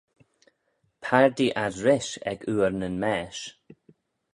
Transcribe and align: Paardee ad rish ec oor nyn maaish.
Paardee 1.03 1.51
ad 1.63 1.75
rish 1.85 2.13
ec 2.31 2.39
oor 2.53 2.71
nyn 2.79 2.95
maaish. 3.01 3.43